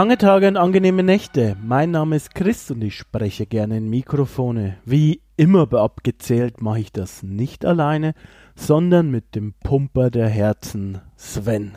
[0.00, 1.58] Lange Tage und angenehme Nächte.
[1.62, 4.78] Mein Name ist Chris und ich spreche gerne in Mikrofone.
[4.86, 8.14] Wie immer abgezählt mache ich das nicht alleine,
[8.56, 11.76] sondern mit dem Pumper der Herzen, Sven.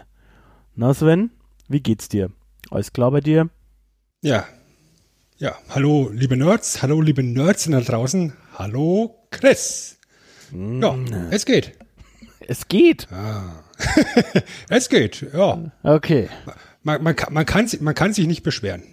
[0.74, 1.32] Na Sven,
[1.68, 2.32] wie geht's dir?
[2.72, 3.50] Alles klar bei dir?
[4.22, 4.46] Ja.
[5.36, 9.98] Ja, hallo liebe Nerds, hallo liebe Nerds da draußen, hallo Chris.
[10.54, 11.28] Ja, Mm.
[11.30, 11.78] es geht.
[12.40, 13.06] Es geht.
[13.12, 13.66] Ah.
[14.70, 15.72] es geht, ja.
[15.84, 16.30] Okay.
[16.84, 18.84] Man, man, kann, man, kann, man kann sich nicht beschweren.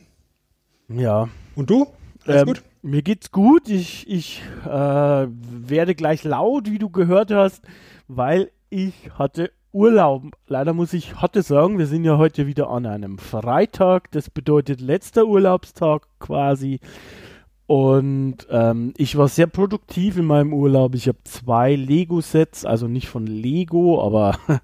[0.89, 1.29] Ja.
[1.55, 1.87] Und du?
[2.25, 2.63] Alles Ähm, gut?
[2.83, 3.69] Mir geht's gut.
[3.69, 7.63] Ich, ich äh, werde gleich laut, wie du gehört hast,
[8.09, 10.25] weil ich hatte Urlaub.
[10.47, 14.11] Leider muss ich hatte sagen, wir sind ja heute wieder an einem Freitag.
[14.13, 16.81] Das bedeutet letzter Urlaubstag quasi.
[17.67, 20.95] Und ähm, ich war sehr produktiv in meinem Urlaub.
[20.97, 24.39] Ich habe zwei Lego-Sets, also nicht von Lego, aber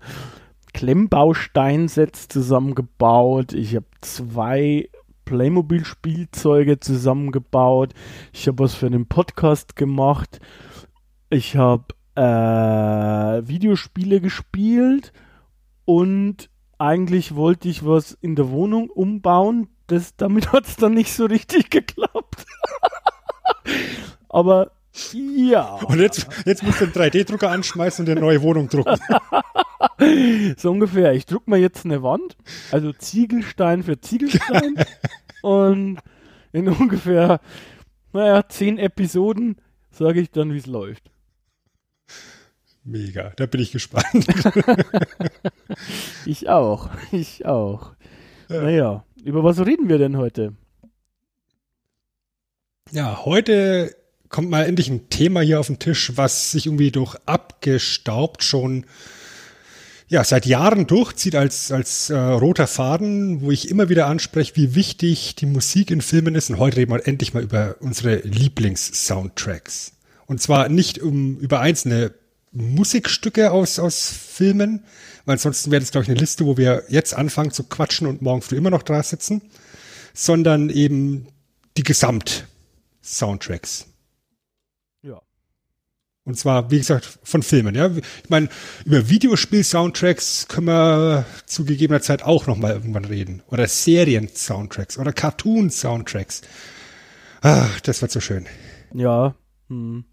[0.77, 3.55] Klemmbausteinsets zusammengebaut.
[3.55, 4.91] Ich habe zwei
[5.25, 7.95] Playmobil-Spielzeuge zusammengebaut.
[8.35, 10.39] Ich habe was für einen Podcast gemacht.
[11.31, 15.15] Ich habe äh, Videospiele gespielt
[15.87, 19.69] und eigentlich wollte ich was in der Wohnung umbauen.
[19.87, 22.45] Das, damit hat es dann nicht so richtig geklappt.
[24.29, 24.73] Aber
[25.13, 25.75] ja.
[25.75, 28.99] Und jetzt, jetzt musst du einen 3D-Drucker anschmeißen und eine neue Wohnung drucken.
[30.57, 31.13] So ungefähr.
[31.13, 32.37] Ich druck mir jetzt eine Wand,
[32.71, 34.75] also Ziegelstein für Ziegelstein.
[35.43, 35.99] und
[36.53, 37.41] in ungefähr,
[38.13, 39.57] naja, zehn Episoden
[39.91, 41.11] sage ich dann, wie es läuft.
[42.85, 44.27] Mega, da bin ich gespannt.
[46.25, 46.91] Ich auch.
[47.13, 47.93] Ich auch.
[48.49, 50.55] Naja, über was reden wir denn heute?
[52.91, 53.95] Ja, heute
[54.37, 58.85] kommt mal endlich ein Thema hier auf den Tisch, was sich irgendwie durch abgestaubt schon
[60.09, 64.75] ja, seit Jahren durchzieht als, als äh, roter Faden, wo ich immer wieder anspreche, wie
[64.75, 66.51] wichtig die Musik in Filmen ist.
[66.51, 69.93] Und heute reden wir endlich mal über unsere Lieblings-Soundtracks.
[70.27, 72.13] Und zwar nicht um, über einzelne
[72.53, 74.85] Musikstücke aus, aus Filmen,
[75.25, 78.21] weil ansonsten wäre das, glaube ich, eine Liste, wo wir jetzt anfangen zu quatschen und
[78.21, 79.41] morgen früh immer noch da sitzen,
[80.13, 81.29] sondern eben
[81.79, 83.87] die Gesamt-Soundtracks.
[86.27, 87.77] Und zwar, wie gesagt, von Filmen.
[87.77, 88.49] Ja, ich meine,
[88.85, 93.45] über Videospiel-Soundtracks können wir zu gegebener Zeit auch noch mal irgendwann reden.
[93.47, 96.43] Oder Serien-Soundtracks oder Cartoon-Soundtracks.
[97.43, 98.47] Ach, das wird so schön.
[98.93, 99.37] Ja,
[99.69, 100.05] hm,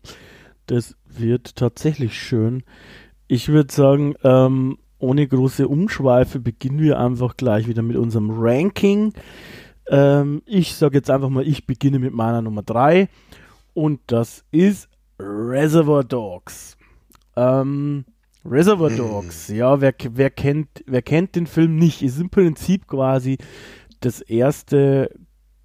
[0.68, 2.62] das wird tatsächlich schön.
[3.28, 9.14] Ich würde sagen, ähm, ohne große Umschweife beginnen wir einfach gleich wieder mit unserem Ranking.
[9.88, 13.10] Ähm, ich sage jetzt einfach mal, ich beginne mit meiner Nummer 3
[13.74, 16.78] und das ist Reservoir Dogs.
[17.36, 18.06] Ähm,
[18.46, 22.02] Reservoir Dogs, ja, wer, wer, kennt, wer kennt den Film nicht?
[22.02, 23.38] Ist im Prinzip quasi
[24.02, 25.10] das erste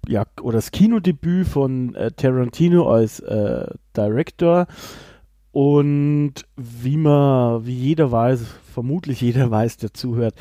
[0.07, 4.67] ja, oder das Kinodebüt von äh, Tarantino als äh, Director.
[5.51, 10.35] Und wie man, wie jeder weiß, vermutlich jeder weiß, der zuhört,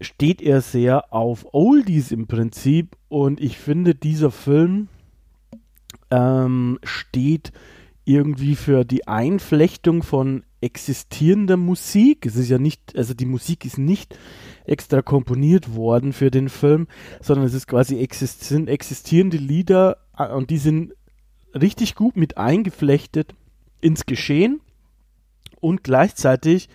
[0.00, 2.96] steht er sehr auf Oldies im Prinzip.
[3.08, 4.88] Und ich finde, dieser Film
[6.10, 7.52] ähm, steht
[8.10, 12.26] irgendwie für die Einflechtung von existierender Musik.
[12.26, 14.18] Es ist ja nicht, also die Musik ist nicht
[14.64, 16.88] extra komponiert worden für den Film,
[17.20, 20.92] sondern es ist quasi exist sind existierende Lieder äh, und die sind
[21.54, 23.34] richtig gut mit eingeflechtet
[23.80, 24.60] ins Geschehen
[25.60, 26.68] und gleichzeitig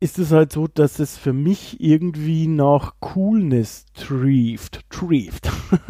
[0.00, 4.80] ist es halt so, dass es für mich irgendwie nach Coolness trieft.
[4.90, 5.48] trieft.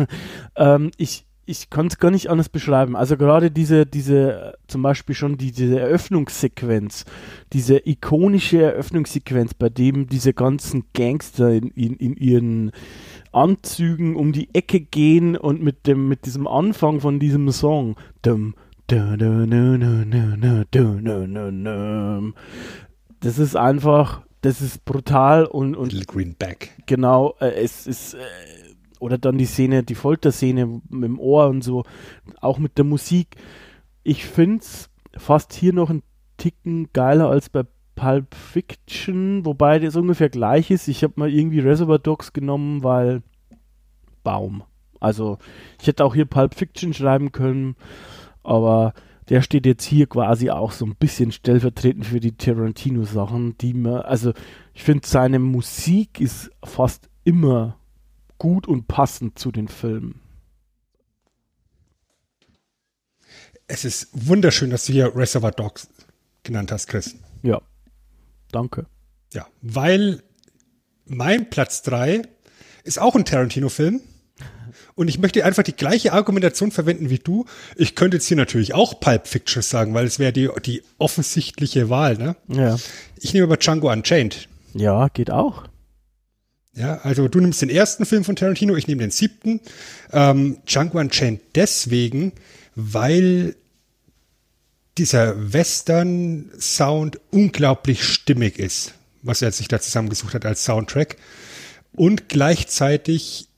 [0.57, 2.97] ähm, ich ich kann es gar nicht anders beschreiben.
[2.97, 7.05] Also gerade diese, diese, zum Beispiel schon diese Eröffnungssequenz,
[7.53, 12.73] diese ikonische Eröffnungssequenz, bei dem diese ganzen Gangster in, in, in ihren
[13.33, 17.97] Anzügen um die Ecke gehen und mit dem, mit diesem Anfang von diesem Song,
[23.21, 26.71] das ist einfach, das ist brutal und, und Little Greenback.
[26.87, 28.19] Genau, äh, es ist äh,
[29.03, 31.83] oder dann die Szene, die Folterszene mit dem Ohr und so,
[32.41, 33.35] auch mit der Musik.
[34.05, 36.05] Ich finde es fast hier noch ein
[36.37, 37.65] Ticken geiler als bei
[37.97, 40.87] Pulp Fiction, wobei das ungefähr gleich ist.
[40.87, 43.23] Ich habe mal irgendwie Reservoir Dogs genommen, weil
[44.23, 44.63] Baum.
[45.01, 45.39] Also
[45.81, 47.75] ich hätte auch hier Pulp Fiction schreiben können,
[48.45, 48.95] aber
[49.29, 54.05] der steht jetzt hier quasi auch so ein bisschen stellvertretend für die Tarantino-Sachen, die mir,
[54.05, 54.33] also
[54.75, 57.77] ich finde seine Musik ist fast immer
[58.43, 60.21] gut und passend zu den Filmen.
[63.69, 65.89] Es ist wunderschön, dass du hier Reservoir Dogs
[66.43, 67.15] genannt hast, Chris.
[67.45, 67.63] Ja,
[68.51, 68.87] danke.
[69.33, 70.25] Ja, weil
[71.07, 72.23] mein Platz 3
[72.83, 74.01] ist auch ein Tarantino-Film.
[74.97, 77.45] Und ich möchte einfach die gleiche Argumentation verwenden wie du.
[77.77, 81.91] Ich könnte jetzt hier natürlich auch Pulp Fiction sagen, weil es wäre die, die offensichtliche
[81.91, 82.35] Wahl, ne?
[82.49, 82.77] Ja.
[83.21, 84.49] Ich nehme aber Django Unchained.
[84.75, 85.69] Ja, geht auch.
[86.75, 89.61] Ja, also du nimmst den ersten Film von Tarantino, ich nehme den siebten.
[90.11, 92.33] Ähm, Django Unchained deswegen,
[92.75, 93.57] weil
[94.99, 101.17] dieser Western-Sound unglaublich stimmig ist, was er sich da zusammengesucht hat als Soundtrack.
[101.95, 103.49] Und gleichzeitig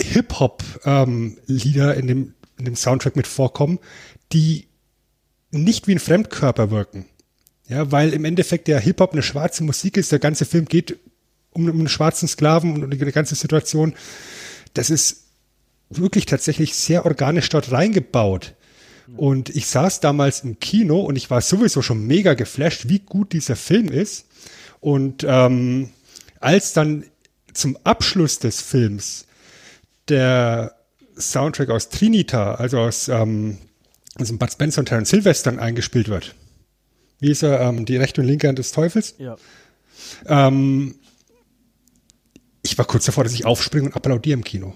[0.00, 3.78] Hip-Hop-Lieder ähm, in, dem, in dem Soundtrack mit vorkommen,
[4.32, 4.68] die
[5.50, 7.06] nicht wie ein Fremdkörper wirken.
[7.68, 10.98] Ja, weil im Endeffekt der Hip-Hop eine schwarze Musik ist, der ganze Film geht
[11.52, 13.94] um, um einen schwarzen Sklaven und um die ganze Situation.
[14.74, 15.24] Das ist
[15.90, 18.54] wirklich tatsächlich sehr organisch dort reingebaut.
[19.16, 23.32] Und ich saß damals im Kino und ich war sowieso schon mega geflasht, wie gut
[23.32, 24.26] dieser Film ist.
[24.80, 25.90] Und ähm,
[26.40, 27.04] als dann
[27.54, 29.26] zum Abschluss des Films
[30.08, 30.74] der
[31.16, 33.58] Soundtrack aus Trinita, also aus, ähm,
[34.20, 36.34] aus dem Bud Spencer und Terence Sylvester eingespielt wird.
[37.18, 37.60] Wie ist er?
[37.60, 39.14] Ähm, die rechte und linke Hand des Teufels.
[39.18, 39.36] Ja.
[40.26, 40.96] Ähm,
[42.78, 44.72] ich war kurz davor, dass ich aufspringe und applaudiere im Kino.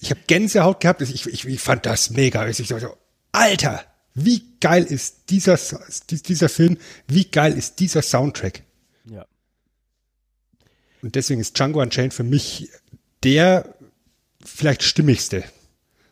[0.00, 1.00] ich habe Gänsehaut gehabt.
[1.00, 2.44] Ich, ich, ich fand das mega.
[2.48, 2.96] Ich so,
[3.30, 3.84] Alter,
[4.14, 5.56] wie geil ist dieser,
[6.10, 6.76] dieser Film?
[7.06, 8.64] Wie geil ist dieser Soundtrack?
[9.08, 9.24] Ja.
[11.02, 12.68] Und deswegen ist Django Unchained für mich
[13.22, 13.76] der
[14.44, 15.44] vielleicht stimmigste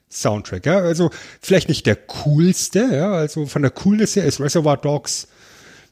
[0.09, 0.67] Soundtrack.
[0.67, 0.79] Ja?
[0.79, 1.11] Also
[1.41, 3.12] vielleicht nicht der coolste, ja?
[3.12, 5.27] also von der Coolness her ist Reservoir Dogs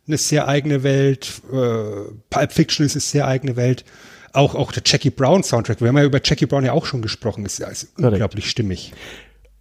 [0.07, 3.85] eine sehr eigene Welt, äh, Pulp Fiction ist eine sehr eigene Welt.
[4.33, 7.03] Auch, auch der Jackie Brown Soundtrack, wir haben ja über Jackie Brown ja auch schon
[7.03, 8.93] gesprochen, ist, ist unglaublich stimmig.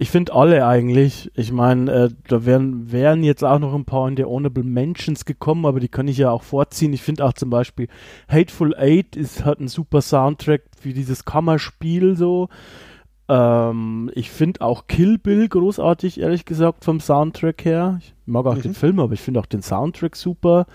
[0.01, 1.29] Ich finde alle eigentlich.
[1.35, 5.25] Ich meine, äh, da wären, wären jetzt auch noch ein paar in der Honorable Mentions
[5.25, 6.91] gekommen, aber die kann ich ja auch vorziehen.
[6.91, 7.87] Ich finde auch zum Beispiel
[8.27, 12.49] Hateful Eight ist, hat einen super Soundtrack für dieses Kammerspiel so.
[13.29, 17.99] Ähm, ich finde auch Kill Bill großartig, ehrlich gesagt, vom Soundtrack her.
[18.01, 18.63] Ich mag auch mhm.
[18.63, 20.65] den Film, aber ich finde auch den Soundtrack super.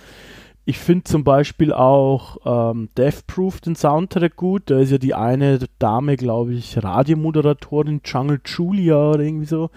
[0.68, 4.64] Ich finde zum Beispiel auch ähm, Death Proof den Soundtrack gut.
[4.66, 9.70] Da ist ja die eine Dame, glaube ich, Radiomoderatorin, Jungle Julia oder irgendwie so.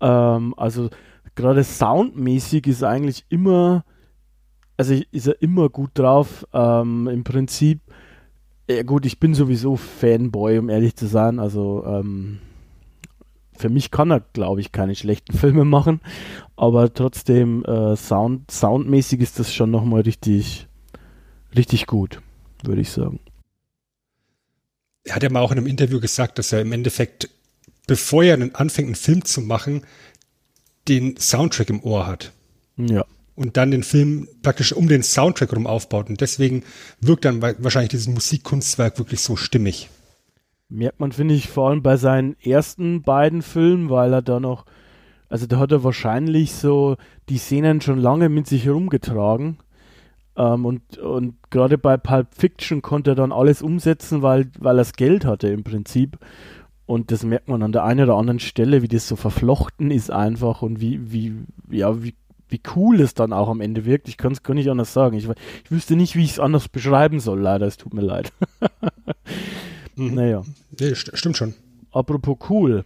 [0.00, 0.88] Ähm, also
[1.34, 3.84] gerade soundmäßig ist eigentlich immer,
[4.76, 6.46] also ist er immer gut drauf.
[6.52, 7.80] Ähm, Im Prinzip,
[8.70, 11.40] ja gut, ich bin sowieso Fanboy, um ehrlich zu sein.
[11.40, 12.38] Also ähm,
[13.60, 16.00] für mich kann er, glaube ich, keine schlechten Filme machen,
[16.56, 20.66] aber trotzdem äh, Sound, soundmäßig ist das schon nochmal richtig,
[21.54, 22.20] richtig gut,
[22.64, 23.20] würde ich sagen.
[25.04, 27.30] Er hat ja mal auch in einem Interview gesagt, dass er im Endeffekt,
[27.86, 29.82] bevor er anfängt, einen Film zu machen,
[30.88, 32.32] den Soundtrack im Ohr hat.
[32.76, 33.04] Ja.
[33.34, 36.10] Und dann den Film praktisch um den Soundtrack rum aufbaut.
[36.10, 36.62] Und deswegen
[37.00, 39.88] wirkt dann wahrscheinlich dieses Musikkunstwerk wirklich so stimmig.
[40.70, 44.64] Merkt man, finde ich, vor allem bei seinen ersten beiden Filmen, weil er da noch,
[45.28, 46.96] also da hat er wahrscheinlich so
[47.28, 49.58] die Szenen schon lange mit sich herumgetragen.
[50.36, 54.82] Ähm, und und gerade bei Pulp Fiction konnte er dann alles umsetzen, weil, weil er
[54.82, 56.18] das Geld hatte im Prinzip.
[56.86, 60.10] Und das merkt man an der einen oder anderen Stelle, wie das so verflochten ist
[60.10, 61.34] einfach und wie, wie,
[61.70, 62.14] ja, wie,
[62.48, 64.08] wie cool es dann auch am Ende wirkt.
[64.08, 65.16] Ich kann es gar nicht anders sagen.
[65.16, 65.28] Ich,
[65.64, 67.66] ich wüsste nicht, wie ich es anders beschreiben soll, leider.
[67.66, 68.32] Es tut mir leid.
[70.00, 70.14] Mhm.
[70.14, 70.42] Naja.
[70.78, 71.54] Nee, st stimmt schon.
[71.92, 72.84] Apropos cool.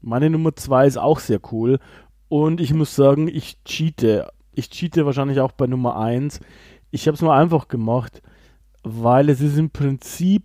[0.00, 1.78] Meine Nummer 2 ist auch sehr cool.
[2.28, 4.30] Und ich muss sagen, ich cheate.
[4.54, 6.40] Ich cheate wahrscheinlich auch bei Nummer 1.
[6.90, 8.22] Ich habe es mal einfach gemacht,
[8.82, 10.44] weil es ist im Prinzip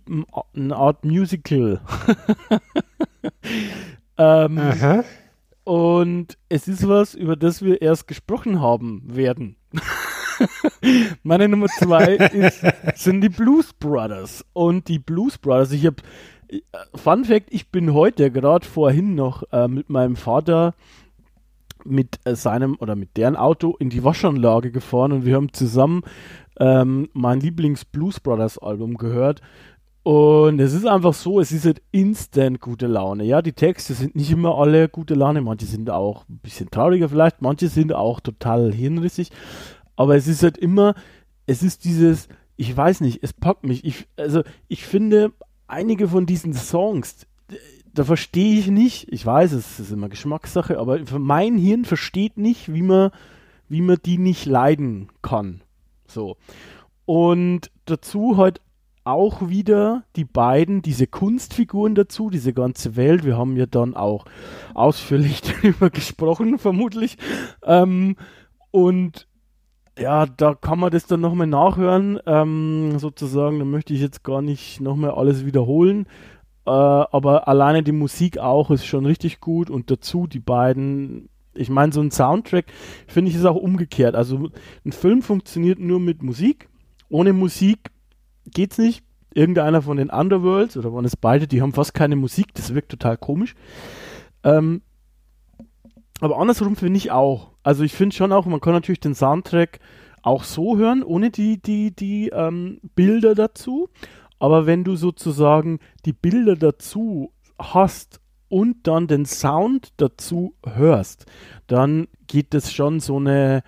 [0.54, 1.80] eine Art Musical.
[4.18, 5.04] ähm, Aha.
[5.64, 9.56] Und es ist was, über das wir erst gesprochen haben werden.
[11.22, 14.44] Meine Nummer zwei ist, sind die Blues Brothers.
[14.52, 15.96] Und die Blues Brothers, ich habe,
[16.48, 16.60] äh,
[16.94, 20.74] Fun Fact, ich bin heute gerade vorhin noch äh, mit meinem Vater
[21.84, 26.02] mit äh, seinem oder mit deren Auto in die Waschanlage gefahren und wir haben zusammen
[26.58, 29.40] ähm, mein Lieblings Blues Brothers Album gehört.
[30.02, 33.24] Und es ist einfach so, es ist halt instant gute Laune.
[33.24, 37.10] Ja, die Texte sind nicht immer alle gute Laune, manche sind auch ein bisschen trauriger
[37.10, 39.30] vielleicht, manche sind auch total hirnrissig.
[39.98, 40.94] Aber es ist halt immer,
[41.46, 43.84] es ist dieses, ich weiß nicht, es packt mich.
[43.84, 45.32] Ich, also ich finde,
[45.66, 47.26] einige von diesen Songs,
[47.92, 52.72] da verstehe ich nicht, ich weiß, es ist immer Geschmackssache, aber mein Hirn versteht nicht,
[52.72, 53.10] wie man,
[53.68, 55.62] wie man die nicht leiden kann.
[56.06, 56.36] So.
[57.04, 58.60] Und dazu halt
[59.02, 63.24] auch wieder die beiden, diese Kunstfiguren dazu, diese ganze Welt.
[63.24, 64.26] Wir haben ja dann auch
[64.74, 67.18] ausführlich darüber gesprochen, vermutlich.
[67.64, 68.14] Ähm,
[68.70, 69.26] und
[69.98, 73.58] ja, da kann man das dann nochmal nachhören, ähm, sozusagen.
[73.58, 76.06] Da möchte ich jetzt gar nicht nochmal alles wiederholen.
[76.66, 81.28] Äh, aber alleine die Musik auch ist schon richtig gut und dazu die beiden.
[81.54, 82.66] Ich meine, so ein Soundtrack
[83.08, 84.14] finde ich ist auch umgekehrt.
[84.14, 84.50] Also
[84.84, 86.68] ein Film funktioniert nur mit Musik.
[87.08, 87.90] Ohne Musik
[88.46, 89.02] geht's nicht.
[89.34, 92.90] Irgendeiner von den Underworlds oder waren es beide, die haben fast keine Musik, das wirkt
[92.90, 93.54] total komisch.
[94.42, 94.82] Ähm,
[96.20, 97.52] aber andersrum finde ich auch.
[97.62, 99.78] Also ich finde schon auch, man kann natürlich den Soundtrack
[100.22, 103.88] auch so hören, ohne die, die, die ähm, Bilder dazu.
[104.38, 111.26] Aber wenn du sozusagen die Bilder dazu hast und dann den Sound dazu hörst,
[111.66, 113.62] dann geht das schon so eine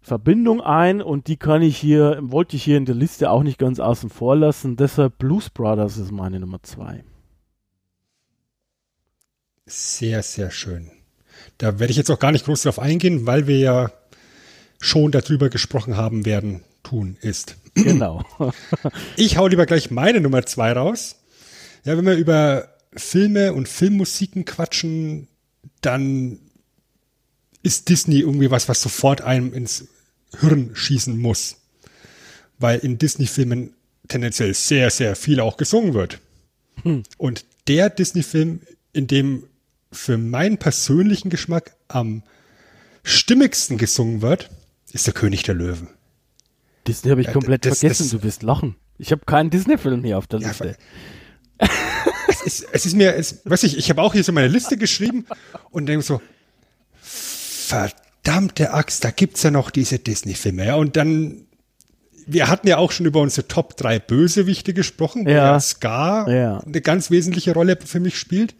[0.00, 3.58] Verbindung ein und die kann ich hier, wollte ich hier in der Liste auch nicht
[3.58, 4.76] ganz außen vor lassen.
[4.76, 7.04] Deshalb Blues Brothers ist meine Nummer zwei.
[9.66, 10.90] Sehr, sehr schön.
[11.58, 13.92] Da werde ich jetzt auch gar nicht groß drauf eingehen, weil wir ja
[14.80, 17.56] schon darüber gesprochen haben werden, tun ist.
[17.74, 18.24] Genau.
[19.16, 21.16] ich hau lieber gleich meine Nummer zwei raus.
[21.84, 25.28] Ja, wenn wir über Filme und Filmmusiken quatschen,
[25.80, 26.38] dann
[27.62, 29.88] ist Disney irgendwie was, was sofort einem ins
[30.38, 31.56] Hirn schießen muss.
[32.58, 33.74] Weil in Disney-Filmen
[34.08, 36.18] tendenziell sehr, sehr viel auch gesungen wird.
[36.82, 37.02] Hm.
[37.16, 38.60] Und der Disney-Film,
[38.92, 39.44] in dem
[39.90, 42.22] für meinen persönlichen Geschmack am
[43.02, 44.50] stimmigsten gesungen wird,
[44.92, 45.88] ist der König der Löwen.
[46.86, 48.76] Disney habe ich komplett das, vergessen, das, du wirst lachen.
[48.98, 50.76] Ich habe keinen Disney-Film hier auf der ja, Liste.
[52.28, 54.76] es, ist, es ist mir, es, weiß ich, ich habe auch hier so meine Liste
[54.76, 55.26] geschrieben
[55.70, 56.20] und denke so,
[57.00, 60.66] verdammt verdammte Axt, da gibt's ja noch diese Disney-Filme.
[60.66, 61.46] Ja, und dann,
[62.26, 66.58] wir hatten ja auch schon über unsere Top 3 Bösewichte gesprochen, wo ja, Scar ja.
[66.58, 68.54] eine ganz wesentliche Rolle für mich spielt.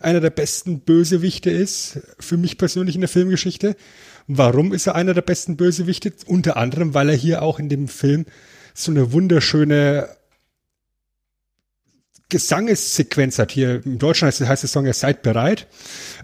[0.00, 3.76] Einer der besten Bösewichte ist, für mich persönlich in der Filmgeschichte.
[4.26, 6.12] Warum ist er einer der besten Bösewichte?
[6.26, 8.26] Unter anderem, weil er hier auch in dem Film
[8.74, 10.08] so eine wunderschöne
[12.28, 13.50] Gesangessequenz hat.
[13.52, 15.66] Hier im Deutschen heißt, heißt der Song ja Seid bereit.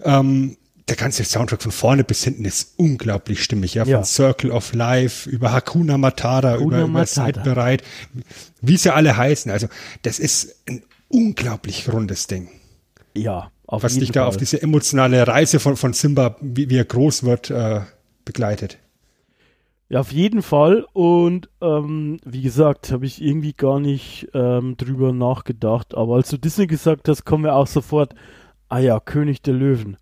[0.03, 0.57] Ähm,
[0.87, 3.83] der ganze Soundtrack von vorne bis hinten ist unglaublich stimmig, ja.
[3.83, 4.03] Von ja.
[4.03, 7.83] Circle of Life über Hakuna Matata, Hakuna über, über Seid bereit,
[8.61, 9.51] wie sie alle heißen.
[9.51, 9.67] Also,
[10.03, 12.49] das ist ein unglaublich rundes Ding.
[13.13, 14.29] Ja, auf Was dich da Fall.
[14.29, 17.81] auf diese emotionale Reise von, von Simba, wie, wie er groß wird, äh,
[18.25, 18.79] begleitet.
[19.89, 20.85] Ja, auf jeden Fall.
[20.93, 25.95] Und ähm, wie gesagt, habe ich irgendwie gar nicht ähm, drüber nachgedacht.
[25.95, 28.15] Aber als du Disney gesagt hast, kommen wir auch sofort,
[28.69, 29.97] ah ja, König der Löwen.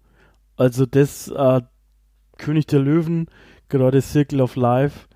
[0.57, 1.62] Also das äh,
[2.38, 3.27] König der Löwen,
[3.69, 5.07] gerade Circle of Life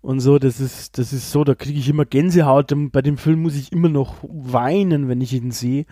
[0.00, 2.72] und so, das ist, das ist so, da kriege ich immer Gänsehaut.
[2.90, 5.86] Bei dem Film muss ich immer noch weinen, wenn ich ihn sehe.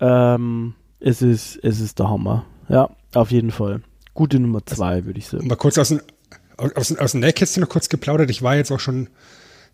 [0.00, 2.44] Ähm, es ist, es ist der Hammer.
[2.68, 3.82] Ja, auf jeden Fall.
[4.14, 5.46] Gute Nummer zwei, würde ich sagen.
[5.46, 6.00] Mal kurz aus dem,
[6.56, 8.30] aus, aus dem Nähkästchen noch kurz geplaudert.
[8.30, 9.08] Ich war jetzt auch schon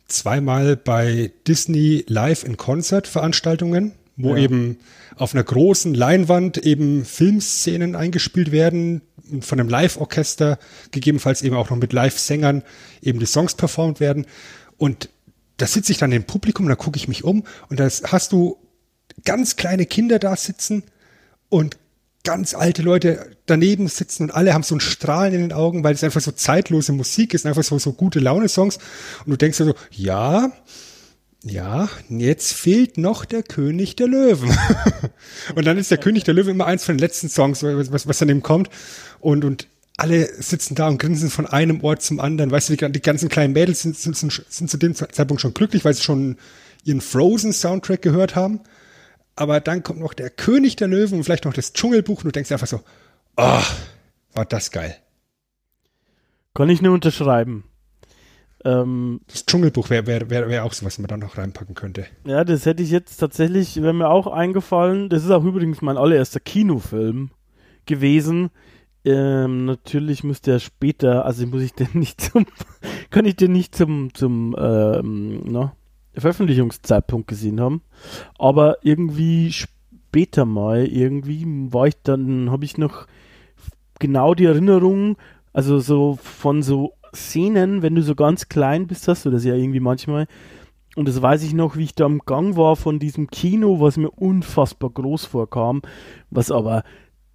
[0.07, 4.43] zweimal bei Disney Live in Concert Veranstaltungen wo ja.
[4.43, 4.79] eben
[5.17, 9.03] auf einer großen Leinwand eben Filmszenen eingespielt werden
[9.41, 10.59] von einem Live-Orchester,
[10.91, 12.63] gegebenenfalls eben auch noch mit Live-Sängern
[13.03, 14.27] eben die Songs performt werden.
[14.77, 15.09] Und
[15.57, 18.59] da sitze ich dann im Publikum, da gucke ich mich um und da hast du
[19.25, 20.85] ganz kleine Kinder da sitzen
[21.55, 21.77] und
[22.25, 25.95] ganz alte Leute daneben sitzen und alle haben so ein Strahlen in den Augen, weil
[25.95, 28.79] es einfach so zeitlose Musik ist, einfach so, so gute Laune-Songs.
[29.25, 30.51] Und du denkst so, ja,
[31.45, 34.51] ja, jetzt fehlt noch der König der Löwen.
[35.55, 38.19] und dann ist der König der Löwen immer eins von den letzten Songs, was, was
[38.19, 38.71] dann kommt.
[39.21, 42.51] Und, und alle sitzen da und grinsen von einem Ort zum anderen.
[42.51, 45.55] Weißt du, die, die ganzen kleinen Mädels sind, sind, sind, sind zu dem Zeitpunkt schon
[45.55, 46.37] glücklich, weil sie schon
[46.85, 48.61] ihren Frozen-Soundtrack gehört haben.
[49.37, 52.33] Aber dann kommt noch der König der Löwen und vielleicht noch das Dschungelbuch und du
[52.33, 52.81] denkst einfach so,
[53.37, 53.63] oh,
[54.35, 54.97] war das geil.
[56.55, 57.65] Kann ich nur unterschreiben.
[58.65, 62.07] Ähm, das Dschungelbuch wäre wär, wär, wär auch so, was man da noch reinpacken könnte.
[62.25, 65.09] Ja, das hätte ich jetzt tatsächlich, wäre mir auch eingefallen.
[65.09, 67.31] Das ist auch übrigens mein allererster Kinofilm
[67.87, 68.51] gewesen.
[69.05, 72.47] Ähm, natürlich müsste er später, also muss ich den nicht zum,
[73.11, 75.73] kann ich den nicht zum, zum, ähm, no,
[76.17, 77.83] Veröffentlichungszeitpunkt gesehen haben.
[78.39, 83.07] Aber irgendwie später mal, irgendwie war ich dann, habe ich noch
[83.99, 85.17] genau die Erinnerung,
[85.53, 89.55] also so von so Szenen, wenn du so ganz klein bist, hast du das ja
[89.55, 90.27] irgendwie manchmal.
[90.97, 93.97] Und das weiß ich noch, wie ich da am Gang war von diesem Kino, was
[93.97, 95.83] mir unfassbar groß vorkam,
[96.31, 96.85] was aber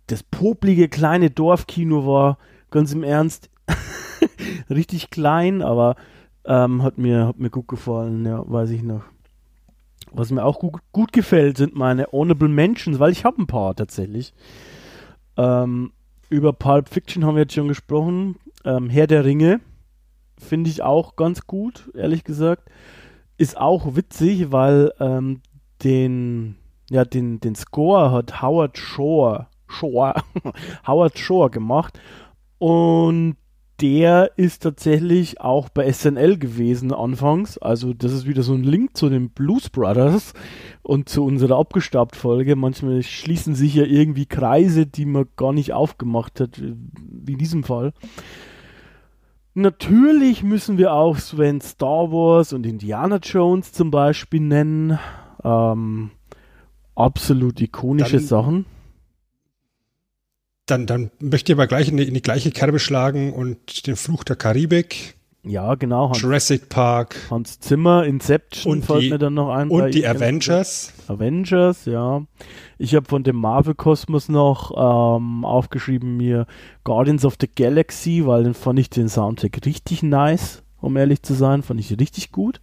[0.07, 2.37] das poplige kleine Dorfkino war,
[2.71, 3.49] ganz im Ernst,
[4.69, 5.95] richtig klein, aber
[6.49, 9.03] ähm, hat, mir, hat mir gut gefallen, ja, weiß ich noch.
[10.11, 13.75] Was mir auch gut, gut gefällt, sind meine Honorable Mentions, weil ich habe ein paar
[13.75, 14.33] tatsächlich.
[15.37, 15.91] Ähm,
[16.29, 18.37] über Pulp Fiction haben wir jetzt schon gesprochen.
[18.65, 19.61] Ähm, Herr der Ringe
[20.39, 22.69] finde ich auch ganz gut, ehrlich gesagt.
[23.37, 25.41] Ist auch witzig, weil ähm,
[25.83, 26.55] den,
[26.89, 30.15] ja, den, den Score hat Howard Shore, Shore,
[30.87, 31.99] Howard Shore gemacht.
[32.57, 33.37] Und
[33.81, 37.57] der ist tatsächlich auch bei SNL gewesen anfangs.
[37.57, 40.33] Also das ist wieder so ein Link zu den Blues Brothers
[40.83, 42.55] und zu unserer Abgestaubt-Folge.
[42.55, 47.63] Manchmal schließen sich ja irgendwie Kreise, die man gar nicht aufgemacht hat, wie in diesem
[47.63, 47.93] Fall.
[49.53, 54.99] Natürlich müssen wir auch Sven Star Wars und Indiana Jones zum Beispiel nennen.
[55.43, 56.11] Ähm,
[56.95, 58.65] absolut ikonische Dann Sachen
[60.69, 63.95] dann, dann möchte ich aber gleich in die, in die gleiche Kerbe schlagen und den
[63.95, 65.15] Fluch der Karibik.
[65.43, 66.09] Ja, genau.
[66.09, 67.15] Hans, Jurassic Park.
[67.31, 69.69] Hans Zimmer, Inception und fällt die, mir dann noch ein.
[69.69, 70.93] Und die Avengers.
[71.07, 72.23] Avengers, ja.
[72.77, 74.71] Ich habe von dem Marvel-Kosmos noch
[75.17, 76.45] ähm, aufgeschrieben mir
[76.83, 81.33] Guardians of the Galaxy, weil dann fand ich den Soundtrack richtig nice, um ehrlich zu
[81.33, 81.63] sein.
[81.63, 82.59] Fand ich richtig gut.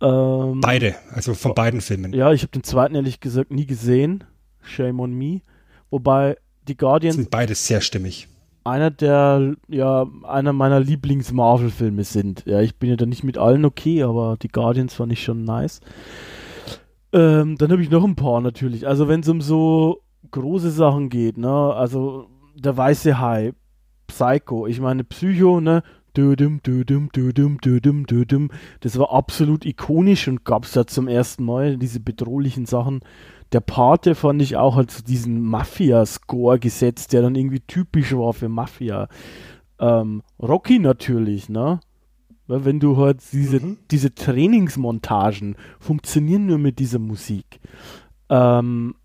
[0.00, 2.14] Ähm, Beide, also von beiden Filmen.
[2.14, 4.24] Ja, ich habe den zweiten ehrlich gesagt nie gesehen.
[4.62, 5.42] Shame on me.
[5.90, 6.36] Wobei
[6.68, 7.16] die Guardians.
[7.16, 8.28] Sind beides sehr stimmig.
[8.64, 12.44] Einer der, ja, einer meiner Lieblings-Marvel-Filme sind.
[12.46, 15.44] Ja, ich bin ja da nicht mit allen okay, aber die Guardians fand ich schon
[15.44, 15.80] nice.
[17.12, 18.86] Ähm, dann habe ich noch ein paar natürlich.
[18.86, 23.52] Also wenn es um so große Sachen geht, ne, also der weiße Hai,
[24.06, 25.82] Psycho, ich meine Psycho, ne,
[26.16, 28.50] Dödüm, dödüm, dödüm, dödüm, dödüm.
[28.80, 33.00] Das war absolut ikonisch und gab es ja zum ersten Mal diese bedrohlichen Sachen
[33.54, 38.48] der Pate fand ich auch halt diesen Mafia-Score gesetzt, der dann irgendwie typisch war für
[38.48, 39.08] Mafia.
[39.78, 41.80] Ähm, Rocky natürlich, ne?
[42.48, 43.78] Weil wenn du halt diese, mhm.
[43.90, 47.60] diese Trainingsmontagen funktionieren nur mit dieser Musik.
[48.28, 48.96] Ähm,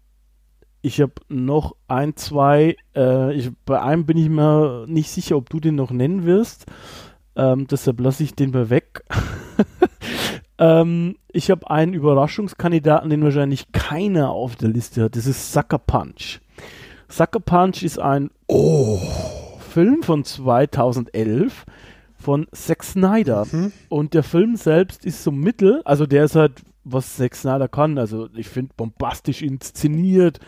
[0.82, 5.50] ich habe noch ein, zwei, äh, ich, bei einem bin ich mir nicht sicher, ob
[5.50, 6.66] du den noch nennen wirst.
[7.36, 9.04] Ähm, deshalb lasse ich den mal weg.
[10.60, 15.16] Ähm, ich habe einen Überraschungskandidaten, den wahrscheinlich keiner auf der Liste hat.
[15.16, 16.40] Das ist Sucker Punch.
[17.08, 19.00] Sucker Punch ist ein oh,
[19.60, 21.66] Film von 2011
[22.20, 23.48] von Zack Snyder.
[23.50, 23.72] Mhm.
[23.88, 27.98] Und der Film selbst ist so mittel, also der ist halt, was Zack Snyder kann.
[27.98, 30.40] Also ich finde bombastisch inszeniert,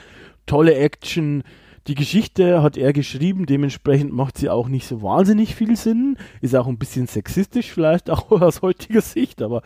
[0.46, 1.44] tolle Action.
[1.88, 6.18] Die Geschichte hat er geschrieben, dementsprechend macht sie auch nicht so wahnsinnig viel Sinn.
[6.42, 9.62] Ist auch ein bisschen sexistisch vielleicht auch aus heutiger Sicht, aber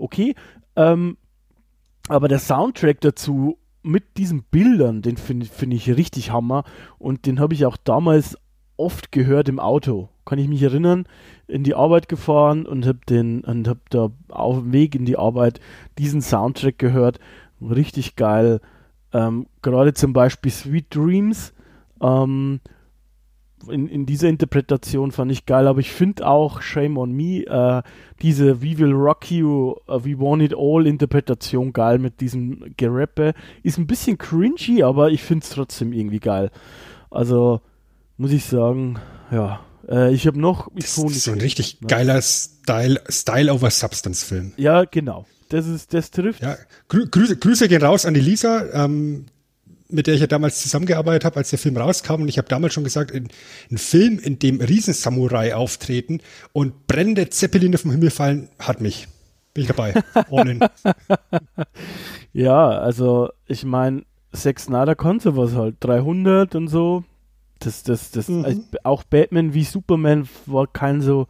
[0.00, 0.34] okay.
[0.76, 1.16] Ähm,
[2.08, 6.64] aber der Soundtrack dazu mit diesen Bildern, den finde find ich richtig Hammer
[6.98, 8.36] und den habe ich auch damals
[8.76, 10.08] oft gehört im Auto.
[10.24, 11.06] Kann ich mich erinnern,
[11.46, 15.18] in die Arbeit gefahren und habe den und habe da auf dem Weg in die
[15.18, 15.60] Arbeit
[15.98, 17.18] diesen Soundtrack gehört.
[17.60, 18.60] Richtig geil.
[19.12, 21.52] Ähm, Gerade zum Beispiel Sweet Dreams.
[22.00, 22.60] Ähm,
[23.68, 27.82] in, in dieser Interpretation fand ich geil, aber ich finde auch Shame on Me, äh,
[28.22, 33.34] diese We Will Rock You, uh, We Want It All Interpretation geil mit diesem Gerappe.
[33.62, 36.50] Ist ein bisschen cringy, aber ich finde es trotzdem irgendwie geil.
[37.10, 37.60] Also
[38.16, 38.98] muss ich sagen,
[39.30, 39.60] ja.
[39.88, 40.70] Äh, ich habe noch.
[40.74, 41.88] Das ist so ein richtig ne?
[41.88, 44.52] geiler Style, Style over Substance Film.
[44.56, 45.26] Ja, genau.
[45.48, 46.42] Das ist, das trifft.
[46.42, 46.56] Ja,
[46.88, 48.64] Grüße, Grüße gehen raus an die Lisa.
[48.72, 49.26] Ähm,
[49.92, 52.22] mit der ich ja damals zusammengearbeitet habe, als der Film rauskam.
[52.22, 53.28] Und ich habe damals schon gesagt, ein,
[53.70, 56.20] ein Film, in dem Riesensamurai auftreten
[56.52, 59.08] und brennende Zeppeline vom Himmel fallen, hat mich.
[59.52, 59.94] Bin ich dabei.
[62.32, 65.76] ja, also ich meine, Sex Snyder konnte was halt.
[65.80, 67.04] 300 und so.
[67.58, 68.44] Das, das, das, mhm.
[68.44, 71.26] also auch Batman wie Superman war kein so,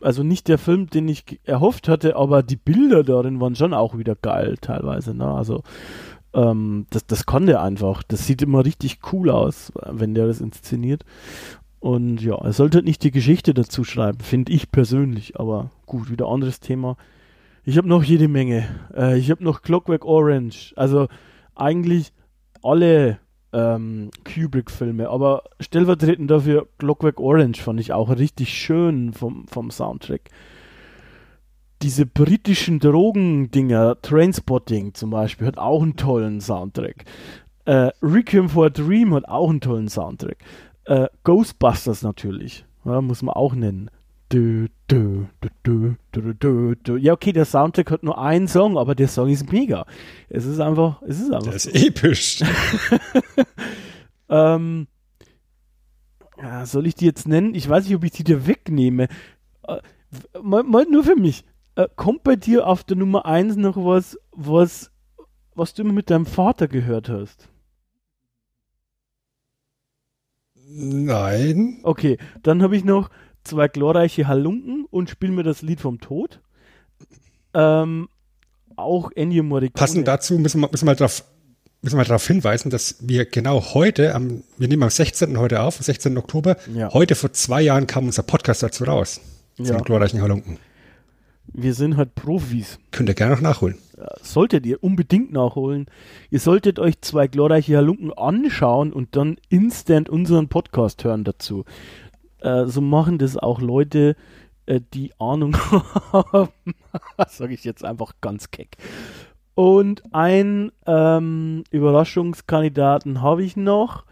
[0.00, 3.96] also nicht der Film, den ich erhofft hatte, aber die Bilder darin waren schon auch
[3.96, 5.14] wieder geil teilweise.
[5.14, 5.26] Ne?
[5.26, 5.62] Also
[6.34, 8.02] ähm, das, das kann der einfach.
[8.02, 11.04] Das sieht immer richtig cool aus, wenn der das inszeniert.
[11.80, 15.38] Und ja, er sollte nicht die Geschichte dazu schreiben, finde ich persönlich.
[15.40, 16.96] Aber gut, wieder anderes Thema.
[17.64, 18.68] Ich habe noch jede Menge.
[18.94, 20.72] Äh, ich habe noch Clockwork Orange.
[20.76, 21.08] Also
[21.54, 22.12] eigentlich
[22.62, 23.18] alle
[23.52, 25.08] ähm, Kubrick-Filme.
[25.08, 30.30] Aber stellvertretend dafür Clockwork Orange fand ich auch richtig schön vom, vom Soundtrack
[31.82, 37.04] diese britischen Drogendinger, Trainspotting zum Beispiel, hat auch einen tollen Soundtrack.
[37.64, 40.38] Äh, Requiem for a Dream hat auch einen tollen Soundtrack.
[40.84, 43.90] Äh, Ghostbusters natürlich, ja, muss man auch nennen.
[44.28, 45.28] Du, du,
[45.62, 49.84] du, ja, okay, der Soundtrack hat nur einen Song, aber der Song ist mega.
[50.30, 51.48] Es ist einfach, es ist einfach.
[51.48, 52.40] Der ist episch.
[54.30, 54.86] ähm,
[56.40, 57.54] ja, soll ich die jetzt nennen?
[57.54, 59.08] Ich weiß nicht, ob ich die dir wegnehme.
[59.68, 59.78] Äh,
[60.42, 61.44] mal, mal, nur für mich.
[61.74, 64.90] Äh, kommt bei dir auf der Nummer 1 noch was, was,
[65.54, 67.48] was du immer mit deinem Vater gehört hast?
[70.54, 71.80] Nein.
[71.82, 73.10] Okay, dann habe ich noch
[73.44, 76.40] zwei glorreiche Halunken und spiele mir das Lied vom Tod.
[77.54, 78.08] Ähm,
[78.76, 79.78] auch Ennio Morricone.
[79.78, 81.24] Passend dazu müssen wir, müssen wir darauf
[81.82, 85.36] müssen wir darauf hinweisen, dass wir genau heute, am, wir nehmen am 16.
[85.36, 86.16] heute auf, am 16.
[86.16, 86.92] Oktober, ja.
[86.92, 89.20] heute vor zwei Jahren kam unser Podcast dazu raus.
[89.58, 89.64] Ja.
[89.64, 90.58] Zum glorreichen Halunken.
[91.46, 92.78] Wir sind halt Profis.
[92.90, 93.78] Könnt ihr gerne noch nachholen.
[94.22, 95.86] Solltet ihr unbedingt nachholen.
[96.30, 101.64] Ihr solltet euch zwei glorreiche Halunken anschauen und dann instant unseren Podcast hören dazu.
[102.40, 104.16] Äh, so machen das auch Leute,
[104.66, 105.56] äh, die Ahnung
[106.12, 106.50] haben.
[107.28, 108.76] Sage ich jetzt einfach ganz keck.
[109.54, 114.04] Und ein ähm, Überraschungskandidaten habe ich noch.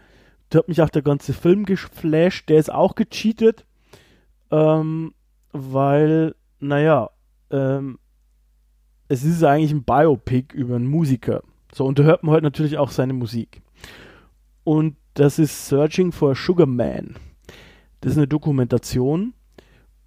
[0.49, 2.49] Da hat mich auch der ganze Film geflasht.
[2.49, 3.65] Der ist auch gecheatet.
[4.51, 5.13] Ähm,
[5.53, 7.09] weil, naja,
[7.51, 7.99] ähm,
[9.07, 11.43] es ist eigentlich ein Biopic über einen Musiker.
[11.73, 13.61] So, und da hört man halt natürlich auch seine Musik.
[14.63, 17.15] Und das ist Searching for Sugar Man.
[17.99, 19.33] Das ist eine Dokumentation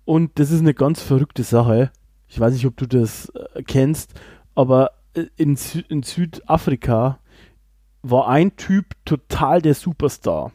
[0.05, 1.91] und das ist eine ganz verrückte Sache.
[2.29, 4.15] Ich weiß nicht, ob du das äh, kennst,
[4.55, 7.19] aber äh, in, Sü in Südafrika
[8.03, 10.53] war ein Typ total der Superstar.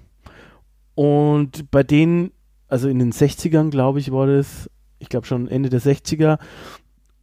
[0.95, 2.32] Und bei denen,
[2.67, 6.38] also in den 60ern, glaube ich, war das, ich glaube schon Ende der 60er,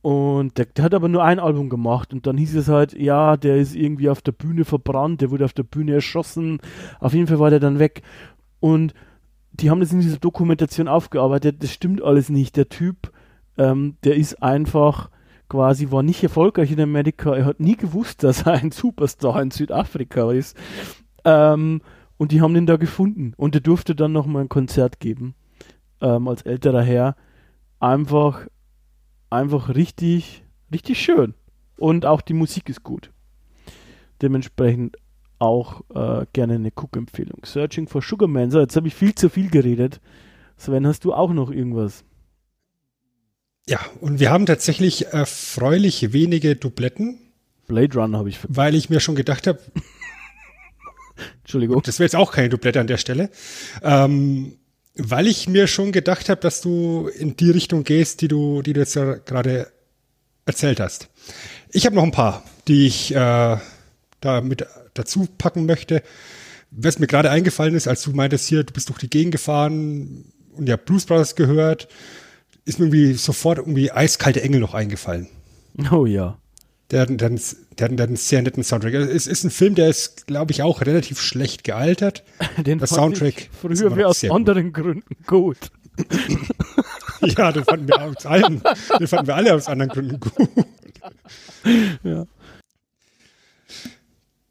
[0.07, 3.37] und der, der, hat aber nur ein Album gemacht und dann hieß es halt, ja,
[3.37, 6.61] der ist irgendwie auf der Bühne verbrannt, der wurde auf der Bühne erschossen.
[7.01, 8.03] Auf jeden Fall war der dann weg.
[8.61, 8.95] Und
[9.51, 11.61] die haben das in dieser Dokumentation aufgearbeitet.
[11.61, 12.57] Das stimmt alles nicht.
[12.57, 13.11] Der Typ,
[13.59, 15.11] ähm, der ist einfach
[15.49, 17.35] quasi, war nicht erfolgreich in Amerika.
[17.35, 20.57] Er hat nie gewusst, dass er ein Superstar in Südafrika ist.
[21.25, 21.81] Ähm,
[22.17, 23.33] und die haben den da gefunden.
[23.37, 25.35] Und der durfte dann nochmal ein Konzert geben.
[26.01, 27.17] Ähm, als älterer Herr.
[27.79, 28.47] Einfach,
[29.31, 31.35] einfach richtig, richtig schön.
[31.77, 33.11] Und auch die Musik ist gut.
[34.23, 34.97] Dementsprechend
[35.39, 37.45] auch äh, gerne eine Cook-Empfehlung.
[37.45, 38.51] Searching for Sugar Man.
[38.51, 40.01] So, jetzt habe ich viel zu viel geredet.
[40.57, 42.05] Sven, hast du auch noch irgendwas?
[43.69, 47.19] Ja, und wir haben tatsächlich erfreulich wenige Dubletten.
[47.67, 48.39] Blade Runner habe ich.
[48.49, 49.59] Weil ich mir schon gedacht habe.
[51.41, 51.83] Entschuldigung.
[51.83, 53.31] Das wäre jetzt auch keine Dublette an der Stelle.
[53.83, 54.57] Ähm,
[54.97, 58.73] weil ich mir schon gedacht habe, dass du in die Richtung gehst, die du, die
[58.73, 59.69] du jetzt ja gerade
[60.47, 61.09] erzählt hast.
[61.71, 63.57] Ich habe noch ein paar, die ich äh,
[64.21, 66.03] da mit dazu packen möchte.
[66.71, 70.33] Was mir gerade eingefallen ist, als du meintest hier, du bist durch die Gegend gefahren
[70.53, 71.89] und ja Blues Brothers gehört,
[72.65, 75.29] ist mir irgendwie sofort irgendwie eiskalte Engel noch eingefallen.
[75.93, 76.39] Oh ja.
[76.91, 78.95] Der hat, der, der, hat einen sehr netten Soundtrack.
[78.95, 82.23] Es ist ein Film, der ist, glaube ich, auch relativ schlecht gealtert.
[82.65, 83.51] Den der Soundtrack.
[83.61, 84.85] früher wie aus anderen gut.
[84.85, 85.59] Gründen gut.
[87.23, 88.63] ja, den fanden wir aus allen,
[89.01, 90.33] den fanden wir alle aus anderen Gründen gut.
[92.05, 92.27] Ja.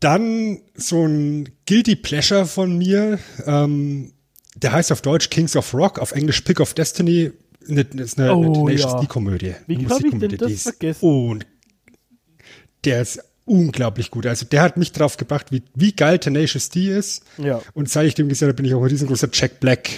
[0.02, 4.12] Dann so ein Guilty Pleasure von mir, ähm,
[4.56, 7.32] der heißt auf Deutsch Kings of Rock, auf Englisch Pick of Destiny.
[7.62, 9.06] Das ist eine, oh, eine ja.
[9.06, 11.06] komödie Wie habe ich denn das vergessen?
[11.06, 11.48] Und
[12.86, 14.26] der ist unglaublich gut.
[14.26, 17.24] Also der hat mich drauf gebracht, wie, wie geil Tenacious D ist.
[17.38, 17.62] Ja.
[17.74, 19.90] Und seit ich dem gesehen habe, bin ich auch ein riesengroßer Jack Black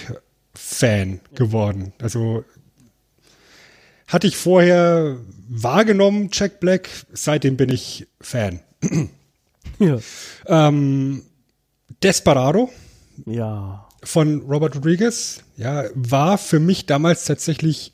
[0.54, 1.92] Fan geworden.
[2.00, 2.44] Also
[4.06, 5.16] hatte ich vorher
[5.48, 8.60] wahrgenommen, Jack Black, seitdem bin ich Fan.
[9.80, 9.98] Ja.
[10.46, 11.22] Ähm,
[12.02, 12.68] Desperado.
[13.26, 13.86] Ja.
[14.02, 15.44] Von Robert Rodriguez.
[15.56, 17.92] Ja, war für mich damals tatsächlich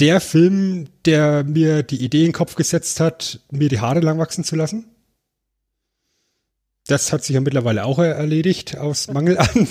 [0.00, 4.18] der Film, der mir die Idee in den Kopf gesetzt hat, mir die Haare lang
[4.18, 4.86] wachsen zu lassen.
[6.86, 9.68] Das hat sich ja mittlerweile auch erledigt aus Mangel an.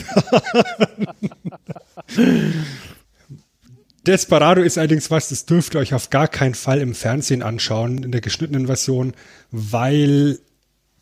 [4.05, 8.03] Desperado ist allerdings was, das dürft ihr euch auf gar keinen Fall im Fernsehen anschauen,
[8.03, 9.13] in der geschnittenen Version,
[9.51, 10.39] weil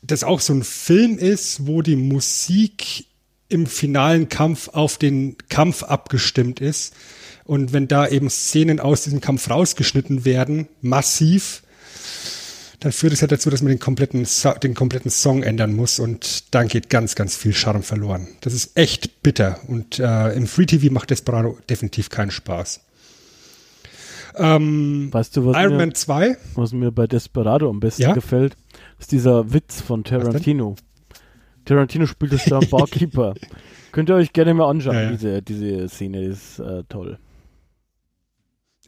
[0.02, 3.06] das auch so ein Film ist, wo die Musik
[3.48, 6.94] im finalen Kampf auf den Kampf abgestimmt ist.
[7.44, 11.62] Und wenn da eben Szenen aus diesem Kampf rausgeschnitten werden, massiv,
[12.80, 15.98] dann führt es ja dazu, dass man den kompletten, so den kompletten Song ändern muss
[16.00, 18.26] und dann geht ganz, ganz viel Charme verloren.
[18.40, 22.80] Das ist echt bitter und äh, im Free TV macht Desperado definitiv keinen Spaß.
[24.34, 28.14] Ähm, Weißt du, was Iron mir, Man 2, was mir bei Desperado am besten Ja?
[28.14, 28.56] gefällt?
[28.98, 30.76] Ist dieser Witz von Tarantino.
[31.64, 33.34] Tarantino spielt es da einen Barkeeper.
[33.92, 35.10] Könnt ihr euch gerne mal anschauen, Ja, ja.
[35.10, 37.18] Diese, diese Szene ist äh, toll.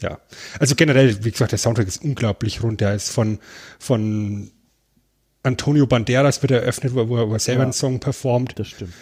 [0.01, 0.19] Ja.
[0.59, 2.81] Also generell, wie gesagt, der Soundtrack ist unglaublich rund.
[2.81, 3.39] Der ist von,
[3.79, 4.51] von
[5.43, 7.65] Antonio Banderas wird eröffnet, wo, wo er- er selber Ja.
[7.65, 8.59] einen Song performt.
[8.59, 8.93] Das stimmt.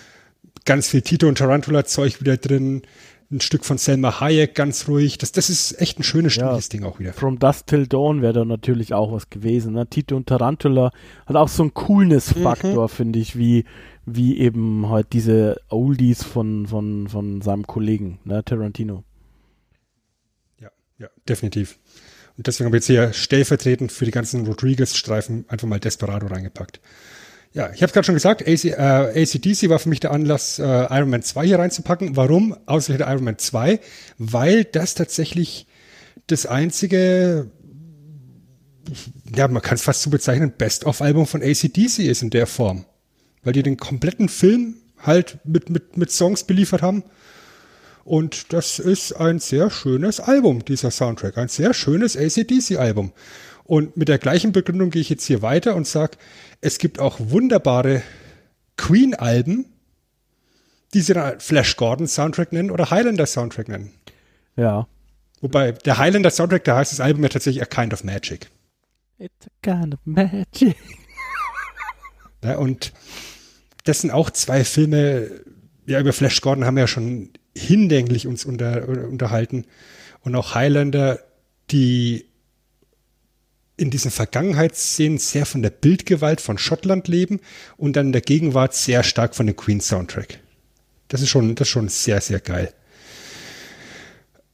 [0.65, 2.83] Ganz viel Tito und Tarantula-Zeug wieder drin.
[3.31, 5.17] Ein Stück von Selma Hayek, ganz ruhig.
[5.17, 6.43] Das, das ist echt ein schönes, Ja.
[6.45, 7.15] stimmiges Ding auch wieder.
[7.15, 9.73] From Dust Till Dawn wäre da natürlich auch was gewesen.
[9.73, 9.87] Ne?
[9.89, 10.91] Tito und Tarantula
[11.27, 13.65] hat auch so einen Coolness-Faktor, finde ich, wie,
[14.05, 18.45] wie eben halt diese Oldies von, von, von seinem Kollegen, ne?
[18.45, 19.03] Tarantino.
[21.03, 21.81] Ja, definitiv.
[22.37, 26.81] Und deswegen haben wir jetzt hier stellvertretend für die ganzen Rodriguez-Streifen einfach mal Desperado reingepackt.
[27.53, 30.61] Ja, ich habe es gerade schon gesagt, AC, äh, ACDC war für mich der Anlass,
[30.61, 32.15] äh, Iron Man 2 hier reinzupacken.
[32.15, 32.57] Warum?
[32.67, 33.81] Ausgerechnet Iron Man 2,
[34.17, 35.67] weil das tatsächlich
[36.29, 37.51] das einzige,
[39.35, 42.85] ja, man kann es fast so bezeichnen, Best-of-Album von ACDC ist in der Form.
[43.43, 47.03] Weil die den kompletten Film halt mit, mit, mit Songs beliefert haben.
[48.05, 51.39] Und das ist ein sehr schönes Album, dieser Soundtrack.
[51.39, 53.13] Ein sehr schönes ACDC-Album.
[53.65, 56.19] Und mit der gleichen Begründung gehe ich jetzt hier weiter und sage,
[56.61, 58.03] es gibt auch wunderbare
[58.77, 59.67] Queen-Alben,
[60.95, 63.93] die sie dann Flash Gordon Soundtrack nennen oder Highlander Soundtrack nennen.
[64.57, 64.89] Ja.
[65.41, 68.51] Wobei der Highlander Soundtrack, da heißt das Album ja tatsächlich A Kind of Magic.
[69.19, 70.77] It's a kind of magic.
[72.43, 72.93] Ja, und
[73.85, 75.31] das sind auch zwei Filme,
[75.87, 79.67] ja, über Flash Gordon haben wir ja schon hinlänglich uns unter, unterhalten.
[80.21, 81.21] Und auch Highlander,
[81.71, 82.27] die
[83.77, 87.41] in diesen Vergangenheitsszenen sehr von der Bildgewalt von Schottland leben
[87.77, 90.39] und dann in der Gegenwart sehr stark von dem Queen-Soundtrack.
[91.09, 92.73] Das ist schon, das ist schon sehr, sehr geil.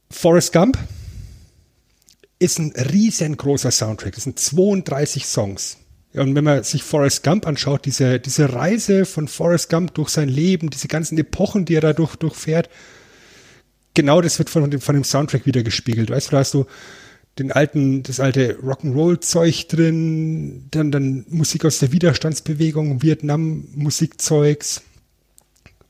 [0.09, 0.77] Forrest Gump
[2.39, 4.15] ist ein riesengroßer Soundtrack.
[4.15, 5.77] Das sind 32 Songs.
[6.13, 10.27] Und wenn man sich Forrest Gump anschaut, diese, diese Reise von Forrest Gump durch sein
[10.27, 12.69] Leben, diese ganzen Epochen, die er da durch, durchfährt,
[13.93, 16.09] genau das wird von dem, von dem Soundtrack wieder gespiegelt.
[16.09, 16.65] Weißt du, da hast du
[17.37, 24.81] den alten, das alte Rock'n'Roll-Zeug drin, dann, dann Musik aus der Widerstandsbewegung, Vietnam-Musikzeugs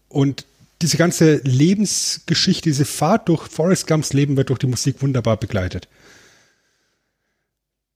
[0.10, 0.46] und
[0.82, 5.88] diese ganze Lebensgeschichte, diese Fahrt durch Forrest Gumps Leben wird durch die Musik wunderbar begleitet.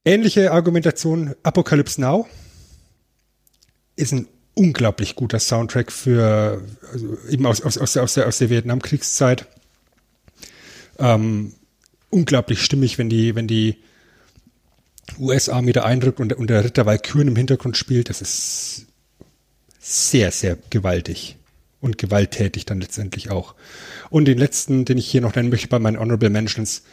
[0.05, 2.27] Ähnliche Argumentation, Apocalypse Now
[3.95, 6.61] ist ein unglaublich guter Soundtrack für,
[6.91, 9.47] also eben aus, aus, aus, der, aus der, aus der Vietnamkriegszeit.
[10.99, 11.53] Ähm,
[12.09, 13.77] unglaublich stimmig, wenn die, wenn die
[15.19, 18.09] US-Armee da eindrückt und, und der Ritter Valkyren im Hintergrund spielt.
[18.09, 18.87] Das ist
[19.79, 21.37] sehr, sehr gewaltig
[21.81, 23.55] und gewalttätig dann letztendlich auch.
[24.09, 26.83] Und den letzten, den ich hier noch nennen möchte bei meinen Honorable Mentions,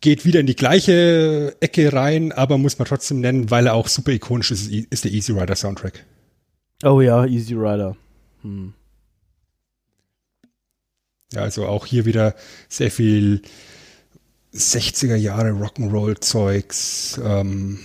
[0.00, 3.88] geht wieder in die gleiche Ecke rein, aber muss man trotzdem nennen, weil er auch
[3.88, 6.04] super ikonisch ist, ist der Easy Rider Soundtrack.
[6.82, 7.96] Oh ja, Easy Rider.
[8.42, 8.72] Hm.
[11.32, 12.34] Ja, also auch hier wieder
[12.68, 13.42] sehr viel
[14.54, 17.80] 60er Jahre Rock'n'Roll-Zeugs, ähm,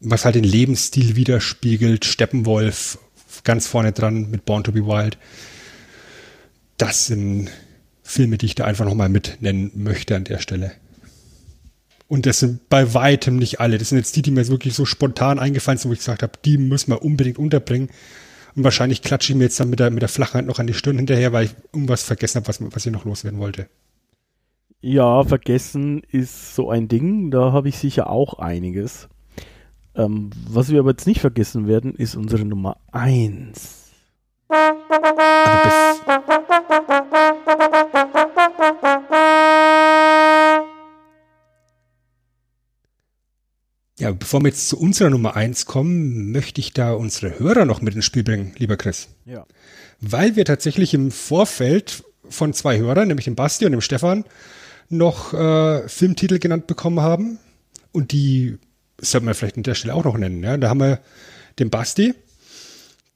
[0.00, 2.04] was halt den Lebensstil widerspiegelt.
[2.04, 2.98] Steppenwolf
[3.44, 5.16] ganz vorne dran mit Born to be Wild.
[6.76, 7.50] Das sind
[8.02, 10.72] Filme, die ich da einfach nochmal mit nennen möchte an der Stelle.
[12.10, 13.78] Und das sind bei weitem nicht alle.
[13.78, 16.32] Das sind jetzt die, die mir wirklich so spontan eingefallen sind, wo ich gesagt habe,
[16.44, 17.88] die müssen wir unbedingt unterbringen.
[18.56, 20.66] Und wahrscheinlich klatsche ich mir jetzt dann mit der, mit der flachen Hand noch an
[20.66, 23.68] die Stirn hinterher, weil ich irgendwas vergessen habe, was, was ich noch loswerden wollte.
[24.80, 27.30] Ja, vergessen ist so ein Ding.
[27.30, 29.08] Da habe ich sicher auch einiges.
[29.94, 33.92] Ähm, was wir aber jetzt nicht vergessen werden, ist unsere Nummer 1.
[34.48, 36.59] Aber
[44.00, 47.82] ja, bevor wir jetzt zu unserer Nummer eins kommen, möchte ich da unsere Hörer noch
[47.82, 49.08] mit ins Spiel bringen, lieber Chris.
[49.26, 49.46] Ja.
[50.00, 54.24] Weil wir tatsächlich im Vorfeld von zwei Hörern, nämlich dem Basti und dem Stefan,
[54.88, 57.38] noch äh, Filmtitel genannt bekommen haben.
[57.92, 58.58] Und die
[58.98, 60.42] sollte man vielleicht an der Stelle auch noch nennen.
[60.42, 60.56] Ja?
[60.56, 61.00] Da haben wir
[61.58, 62.14] den Basti,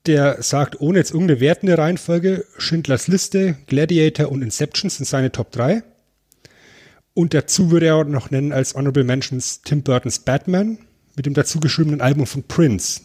[0.05, 5.51] der sagt, ohne jetzt irgendeine wertende Reihenfolge, Schindlers Liste, Gladiator und Inception sind seine Top
[5.53, 5.83] 3.
[7.14, 10.79] Und dazu würde er auch noch nennen als Honorable Mentions Tim Burtons Batman
[11.16, 13.03] mit dem dazugeschriebenen Album von Prince.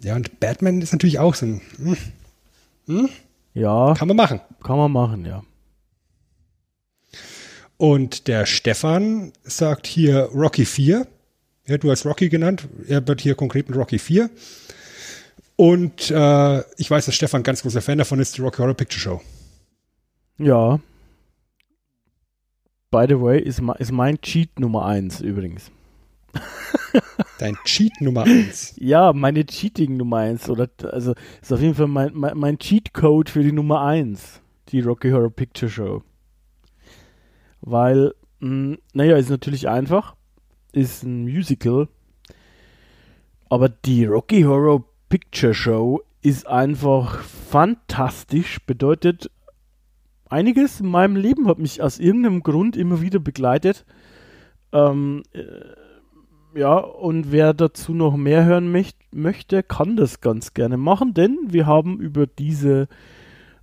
[0.00, 1.60] Ja, und Batman ist natürlich auch so ein,
[2.86, 3.08] hm,
[3.54, 4.40] Ja, kann man machen.
[4.62, 5.42] kann man machen, ja.
[7.76, 11.06] Und der Stefan sagt hier Rocky 4.
[11.66, 12.68] Ja, du hast Rocky genannt.
[12.86, 14.30] Er wird hier konkret mit Rocky 4.
[15.56, 18.74] Und äh, ich weiß, dass Stefan ein ganz großer Fan davon ist, die Rocky Horror
[18.74, 19.20] Picture Show.
[20.38, 20.80] Ja.
[22.92, 25.72] By the way, ist, ist mein Cheat Nummer 1 übrigens.
[27.38, 28.74] Dein Cheat Nummer 1?
[28.76, 30.48] Ja, meine Cheating Nummer 1.
[30.48, 34.40] Oder, also, ist auf jeden Fall mein, mein, mein Cheat Code für die Nummer 1.
[34.68, 36.02] Die Rocky Horror Picture Show.
[37.62, 40.14] Weil, mh, hm, naja, ist natürlich einfach.
[40.72, 41.88] Ist ein Musical.
[43.48, 48.64] Aber die Rocky Horror Picture Show ist einfach fantastisch.
[48.66, 49.30] Bedeutet,
[50.32, 53.84] einiges in meinem Leben hat mich aus irgendeinem Grund immer wieder begleitet.
[54.72, 60.76] Ähm, äh, ja, und wer dazu noch mehr hören möcht möchte, kann das ganz gerne
[60.76, 62.88] machen, denn wir haben über diese,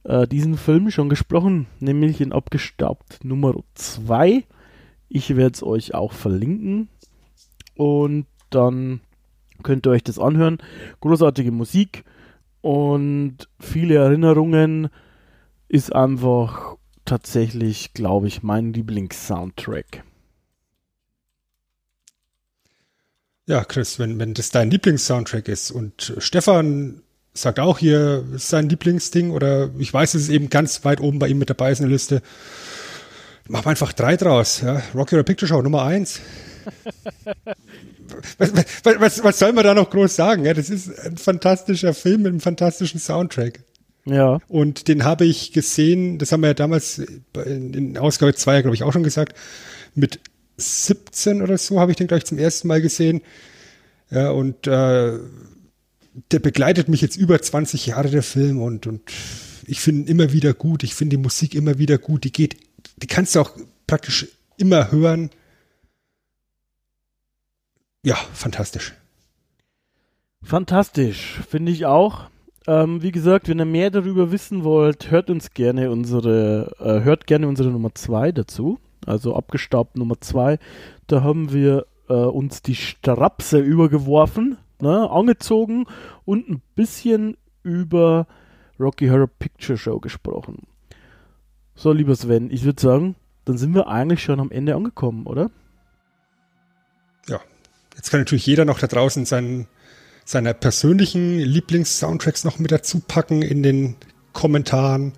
[0.04, 4.44] äh, diesen Film schon gesprochen, nämlich in Abgestaubt Nummer 2.
[5.08, 6.90] Ich werde es euch auch verlinken
[7.76, 9.02] und dann
[9.64, 10.60] könnt ihr euch das anhören.
[11.02, 12.06] Großartige Musik
[12.62, 14.90] und viele Erinnerungen
[15.70, 20.04] ist einfach tatsächlich, glaube ich, mein Lieblings-Soundtrack.
[23.46, 27.02] Ja, Chris, wenn, wenn das dein Lieblings-Soundtrack ist und Stefan
[27.34, 31.28] sagt auch hier sein Lieblingsding oder ich weiß, es ist eben ganz weit oben bei
[31.28, 32.22] ihm mit dabei ist in der Liste,
[33.48, 34.62] mach einfach drei draus.
[34.62, 34.82] Ja?
[34.94, 36.20] Rocky Horror Picture Show Nummer eins.
[38.38, 38.54] was,
[38.84, 40.46] was, was, soll man da noch groß sagen?
[40.46, 43.62] Ja, das ist ein fantastischer Film mit einem fantastischen Soundtrack.
[44.06, 44.40] Ja.
[44.48, 47.02] Und den habe ich gesehen, das haben wir ja damals
[47.46, 49.38] in, Ausgabe 2, glaube ich, auch schon gesagt,
[49.96, 50.20] mit
[50.58, 53.22] 17 oder so habe ich den gleich zum ersten Mal gesehen.
[54.10, 55.20] Ja, und äh,
[56.32, 59.02] der begleitet mich jetzt über 20 Jahre, der Film, und, und
[59.68, 60.84] ich finde ihn immer wieder gut.
[60.84, 62.24] Ich finde die Musik immer wieder gut.
[62.24, 62.58] Die geht,
[62.98, 63.52] die kannst du auch
[63.86, 65.30] praktisch immer hören.
[68.04, 68.94] Ja, fantastisch.
[70.42, 72.30] Fantastisch, finde ich auch.
[72.70, 77.26] Ähm, wie gesagt, wenn ihr mehr darüber wissen wollt, hört uns gerne unsere, äh, hört
[77.26, 78.78] gerne unsere Nummer 2 dazu.
[79.08, 80.60] Also abgestaubt Nummer 2.
[81.08, 85.88] Da haben wir äh, uns die Strapse übergeworfen, ne, angezogen
[86.26, 88.28] und ein bisschen über
[88.80, 90.68] Rocky Horror Picture Show gesprochen.
[91.74, 95.50] So, lieber Sven, ich würde sagen, dann sind wir eigentlich schon am Ende angekommen, oder?
[97.28, 97.40] Ja,
[97.96, 99.66] jetzt kann natürlich jeder noch da draußen seinen
[100.30, 103.96] seiner persönlichen Lieblings-Soundtracks noch mit dazu packen in den
[104.32, 105.14] Kommentaren.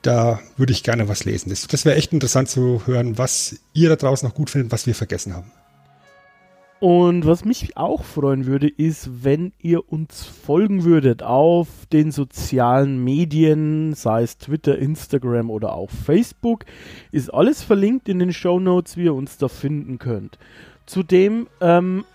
[0.00, 1.50] Da würde ich gerne was lesen.
[1.50, 4.86] Das, das wäre echt interessant zu hören, was ihr da draußen noch gut findet, was
[4.86, 5.52] wir vergessen haben.
[6.80, 13.04] Und was mich auch freuen würde, ist, wenn ihr uns folgen würdet auf den sozialen
[13.04, 16.64] Medien, sei es Twitter, Instagram oder auch Facebook.
[17.12, 20.38] Ist alles verlinkt in den Show Notes, wie ihr uns da finden könnt.
[20.86, 22.06] Zudem ähm,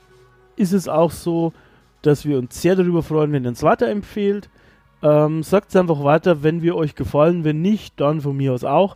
[0.56, 1.54] ist es auch so,
[2.02, 4.50] dass wir uns sehr darüber freuen, wenn ihr uns weiterempfehlt.
[5.04, 7.44] Ähm, Sagt es einfach weiter, wenn wir euch gefallen.
[7.44, 8.96] Wenn nicht, dann von mir aus auch.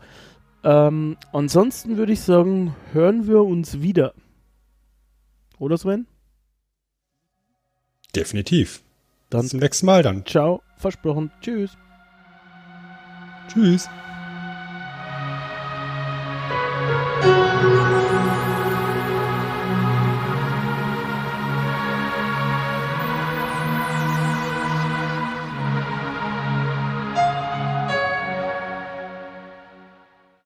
[0.63, 4.13] Ähm, ansonsten würde ich sagen, hören wir uns wieder.
[5.59, 6.07] Oder Sven?
[8.15, 8.81] Definitiv.
[9.29, 10.25] Dann Bis zum nächsten Mal dann.
[10.25, 10.61] Ciao.
[10.77, 11.31] Versprochen.
[11.41, 11.77] Tschüss.
[13.47, 13.89] Tschüss.